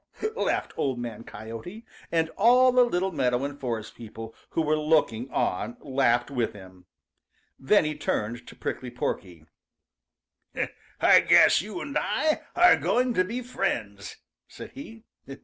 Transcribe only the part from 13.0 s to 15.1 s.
to be friends," said he.